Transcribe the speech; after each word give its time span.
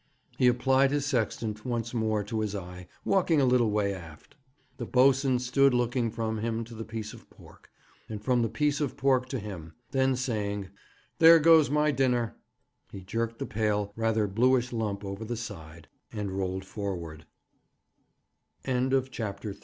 He 0.39 0.47
applied 0.47 0.89
his 0.89 1.05
sextant 1.05 1.63
once 1.63 1.93
more 1.93 2.23
to 2.23 2.39
his 2.39 2.55
eye, 2.55 2.87
walking 3.05 3.39
a 3.39 3.45
little 3.45 3.69
way 3.69 3.93
aft. 3.93 4.35
The 4.77 4.87
boatswain 4.87 5.37
stood 5.37 5.75
looking 5.75 6.09
from 6.09 6.39
him 6.39 6.63
to 6.63 6.73
the 6.73 6.83
piece 6.83 7.13
of 7.13 7.29
pork, 7.29 7.69
and 8.09 8.19
from 8.19 8.41
the 8.41 8.49
piece 8.49 8.81
of 8.81 8.97
pork 8.97 9.27
to 9.29 9.37
him; 9.37 9.73
then 9.91 10.15
saying, 10.15 10.69
'There 11.19 11.37
goes 11.37 11.69
my 11.69 11.91
dinner,' 11.91 12.35
he 12.91 13.01
jerked 13.01 13.37
the 13.37 13.45
pale, 13.45 13.93
rather 13.95 14.25
bluish 14.25 14.73
lump 14.73 15.05
over 15.05 15.23
the 15.23 15.37
side, 15.37 15.87
and 16.11 16.31
rolled 16.31 16.65
forward. 16.65 17.27
CHAPTER 18.65 18.79
IV. 18.97 19.11
CAPTAIN 19.11 19.35
MARY 19.43 19.53
LIND. 19.53 19.59